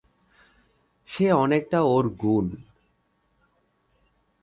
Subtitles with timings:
[1.09, 2.45] সে অনেকটা ওঁর গুণ।